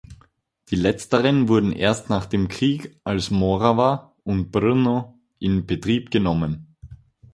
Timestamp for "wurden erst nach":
1.47-2.25